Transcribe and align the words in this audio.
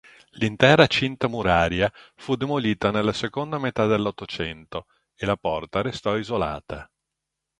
L'intera 0.39 0.87
cinta 0.87 1.27
muraria 1.27 1.93
fu 2.15 2.35
demolita 2.35 2.89
nella 2.89 3.13
seconda 3.13 3.59
metà 3.59 3.85
dell'Ottocento 3.85 4.87
e 5.13 5.27
la 5.27 5.37
porta 5.37 5.83
restò 5.83 6.17
isolata. 6.17 6.89